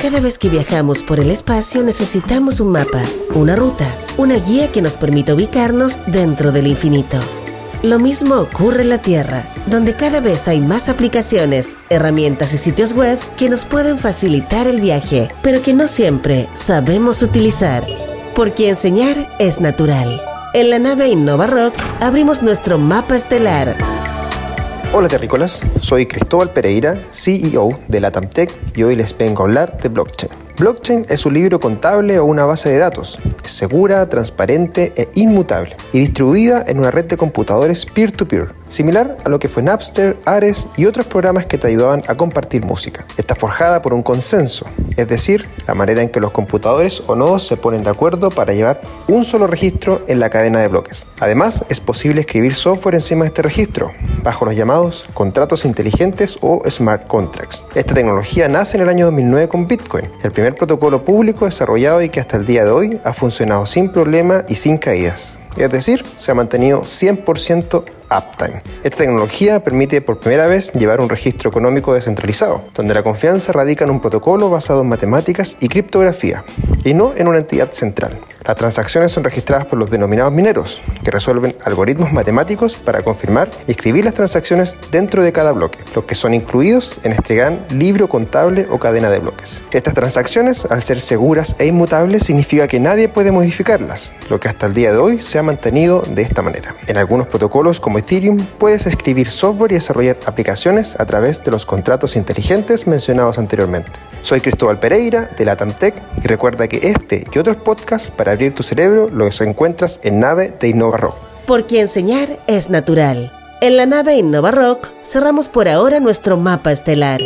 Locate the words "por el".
1.02-1.30